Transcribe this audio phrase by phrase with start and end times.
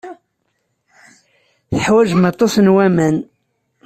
[1.69, 3.15] Teḥwajem aṭas n waman.